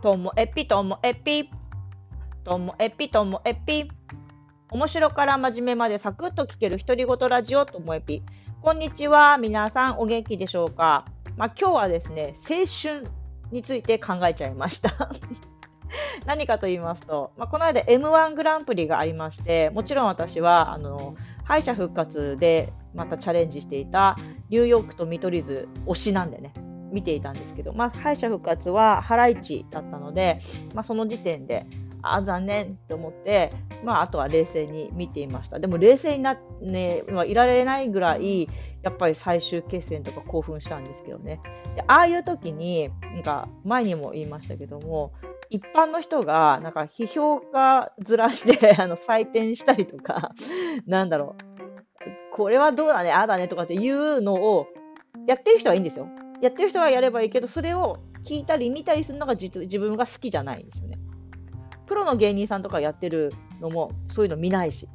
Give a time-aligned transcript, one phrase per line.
[0.00, 1.50] ともえぴともえぴ。
[2.44, 3.90] ともえぴともえぴ。
[4.70, 8.22] 面白から真面目までサクッと聞ける独り言ラジオともえぴ。
[8.62, 9.38] こんにちは。
[9.38, 11.06] 皆さんお元気でしょうか。
[11.36, 13.10] まあ、今日はですね、青春
[13.50, 15.10] について考えちゃいました。
[16.26, 24.16] 何かと言いますと、まあ、この間 M1 グランプリがありまして、もちろん私はあの敗者復活でまたチャレンジしていた
[24.48, 26.52] ニューヨークと見取り図推しなんでね、
[26.92, 30.40] 見ていたんですけど、まあ、敗者復活はハライチだったので、
[30.74, 31.66] まあ、その時点で、
[32.02, 33.52] あ残念と思って、
[33.84, 35.58] まあ、あとは冷静に見ていました。
[35.58, 38.48] でも冷静にな、ね、いられないぐらい、
[38.82, 41.40] やっぱり最終決戦とか興奮したんですけどね。
[41.74, 45.12] でああいう時に、なんか前にも言いましたけども、
[45.50, 50.32] 一般の人がなんか批評家ずらして あの採点したりとか、
[50.86, 54.66] なんだろう、これはどうだね、ああだねとかっていうのを
[55.26, 56.08] やってる人はいいんですよ。
[56.40, 60.98] やってる人はやればいいけど、それを聞いたり見たりするのが自分が好きじゃないんですよね。
[61.86, 64.88] プロの芸人さんとかやってるのもそういうの見ないし。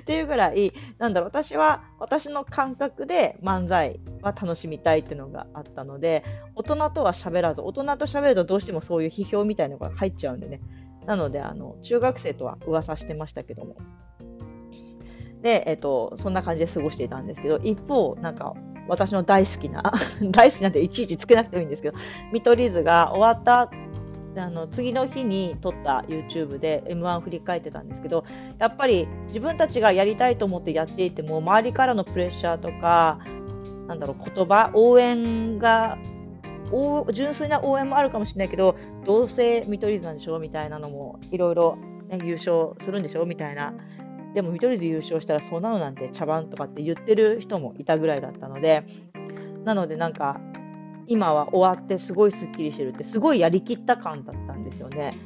[0.00, 6.24] っていうぐらい、なんだろう、私は私の感覚で漫才は楽しみたいっていうのがあったので、
[6.54, 10.60] 大人とは喋らず、大人と喋るとどうしてもそういう批評みたいなのが入っちゃうんでね。
[11.06, 13.76] なので、あの中学生とは噂してましたけども。
[15.42, 18.54] で、えっと、そんな感じで過ごしていたんですけど、一方、なんか
[18.88, 19.82] 私の大好きな
[20.32, 21.98] 大好きなんていちいちつけなくてもいいんですけど、
[22.32, 23.70] 見取り図が終わった
[24.36, 28.24] あの次の日に撮った YouTube で M1 振り返ってたんですけど
[28.58, 33.18] やっぱり自分たちがやりたいと思ってやっていても周りからのプレッシャーとか
[33.88, 35.98] なんだろう言葉応援が
[37.12, 40.38] 純粋な応援もあるかもしれないけどどうせ見取り図なんでしょ？
[40.38, 41.78] みたいなのもいろいろ
[42.22, 43.24] 優勝するんでしょ？
[43.26, 43.72] みたいな
[44.38, 48.84] でも見取り図優勝したらそうなのなんて茶番とかって言ってる人もいたぐらいだったので
[49.64, 50.40] なのでなんか
[51.08, 55.18] 今は終わってすごいすっきりしてるってすごいやりきった感だったんですよね。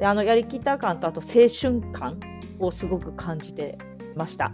[0.00, 2.18] であのやりきった感とあと青春感
[2.58, 3.78] をすごく感じて
[4.16, 4.50] ました。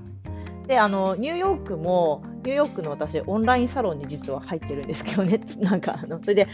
[0.67, 6.49] であのニューヨークもニューヨークの私オンラインサロンに実は入ってるんですけどね なんかあのそれで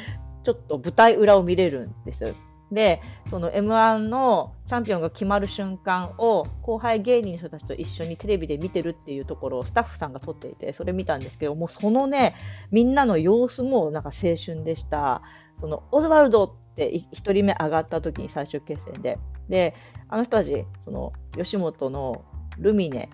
[0.45, 2.37] ちょっと舞台裏を見れるんです。
[2.73, 12.35] で、その M1 のチャンピオンが決まる瞬間を後輩芸人の人たちと一緒にテレビで見てるっていうところをスタッフさんが撮っていて、それ見たんですけど、もうそのね、
[12.71, 15.23] みんなの様子もなんか青春でした。
[15.61, 19.19] そのオズワルドって1人目上がった時に最終決戦で。
[19.51, 19.75] で、
[20.09, 22.25] あの人たち、その吉本の
[22.59, 23.11] ルミネ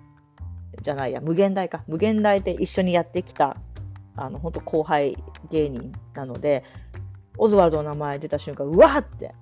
[0.83, 3.57] じゃないや、無限大か、無限大で一緒にやってきた、
[4.15, 5.17] あの、本当後輩
[5.51, 6.63] 芸人なので、
[7.39, 9.35] オズワルドの名前出た瞬間、うわーって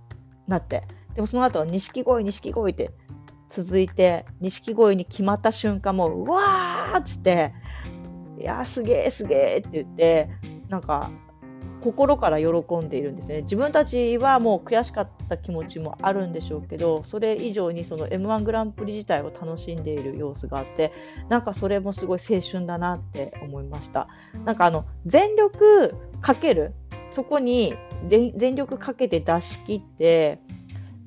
[0.48, 0.84] なって、
[1.14, 2.90] でもその後、錦鯉、錦鯉って
[3.48, 7.52] 続いて、錦鯉に決まった瞬間も、うわーっつって、
[8.38, 10.28] いやすげえすげえって言って、
[10.68, 11.10] なんか、
[11.80, 13.42] 心から喜んでいるんですね。
[13.42, 20.92] 自分たちはもう悔しかった気持ちもあるんでしょうけど、それ以上にその M1 グランプリ自体を楽しんでいる様子があって、
[21.28, 24.08] なんかそれもすごい青春だなって思いました。
[24.44, 26.74] なんかあの、全力かける、
[27.10, 27.74] そこに
[28.08, 30.40] 全力かけて出し切って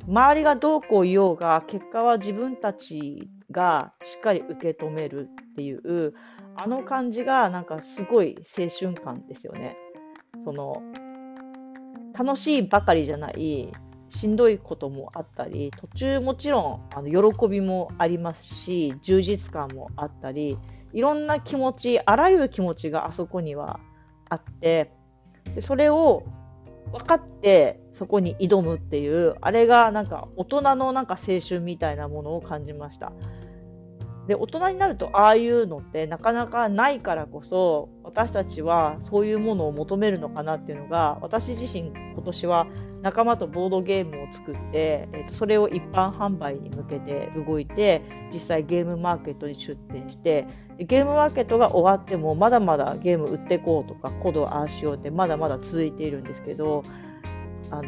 [0.07, 6.13] 周りがどうこう言おうが結果は自分たちがしっかり受け止めるっていう
[6.55, 9.77] あの感じがなんかすごい青春感ですよね。
[10.43, 10.81] その
[12.13, 13.71] 楽しいばかりじゃない
[14.09, 20.57] しんどいこともあったり途中もちろんあの喜びもありますし充実感もあったり
[20.93, 23.79] いろんな気持ちあらゆる気持ちがあそこには
[24.29, 24.91] あって
[25.55, 26.23] でそれを
[26.91, 33.11] 分かってそこに挑むっていうあれがなんか大人のなんか青春みたいなものを感じました。
[34.29, 42.67] で大人になるとああいうのってなかなかないからこそ私たちはそういうものを求めるのかなっていうのが私自身今年は
[43.01, 50.45] 仲間とボードゲームを作って、えそれを一般販売に向けて動いて実際ゲームマーケットに出店して
[50.77, 56.83] ゲームマーケットが終わってもまだまだゲーム売ってこうとかコードああしようってまだまだ続いているんですけど
[57.71, 57.83] あの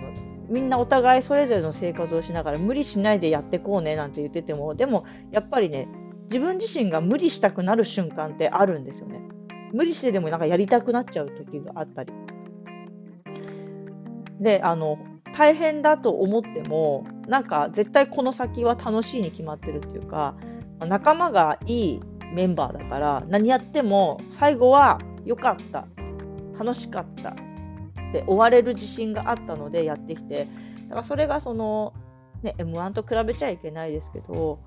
[0.49, 5.87] みんなお互いそれぞれの生活をしながら無理しないでやってこうねなんて言っててもでもやっぱりね
[6.31, 9.21] 自分自身が無理したくなる瞬間ってあるんですよね。
[9.73, 12.13] 無理してでもなんかやりたくなっちゃう時があったり。
[14.39, 14.97] であの
[15.33, 20.35] 大変だと思ってもなんか絶対この先は楽しいに決まってるっていうか
[20.79, 22.01] 仲間がいい
[22.33, 25.85] メンバーだから何やっても最後は良かった
[26.57, 27.35] 楽しかった
[28.13, 30.47] で終われる自信があったのでやってきて
[30.87, 31.93] だからそれがその、
[32.41, 34.59] ね、m 1と比べちゃいけないですけど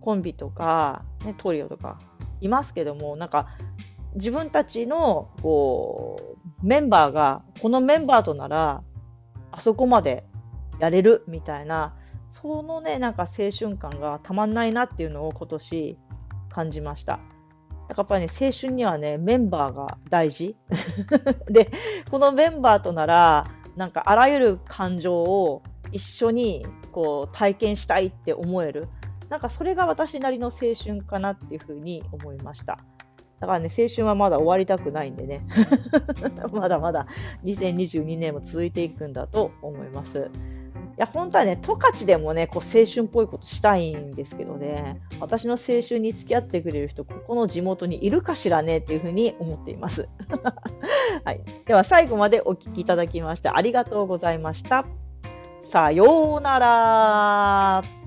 [0.00, 1.98] コンビとか、ね、トリオとか
[2.40, 3.48] いますけどもなんか
[4.14, 8.82] 自分たちのこうメンバーがこのメンバーとなら
[9.52, 10.24] あそこまで
[10.80, 11.94] やれるみたいな、
[12.30, 15.98] そのね、なんか青春感がたまんないなっていうのを今年
[16.48, 17.20] 感じました。
[17.88, 20.56] だからやっぱりね、青春にはね、メンバーが大事。
[21.50, 21.70] で、
[22.10, 25.62] このメンバーとなら、なんかあらゆる感情を
[25.92, 28.88] 一緒にこう体験したいって思える。
[29.30, 32.78] なんかそれが私なりの青春かなっていうふうに思いました。
[33.40, 35.46] だからね、青春はまだ終わりたくないんでね。
[36.52, 37.06] まだまだ
[37.44, 40.30] 2022年も続いていくんだと思います。
[40.98, 50.08] いや、本当はね、十勝でもね、こう青春っぽいことしたいんですけどね、私の青春に付き合ってくれる人、ここの地元にいるかしらねっていうふうに思っています。
[51.24, 51.40] はい。
[51.64, 54.84] では、最後までお聞きいただきましてありがとうございました。
[55.62, 57.99] さようなら。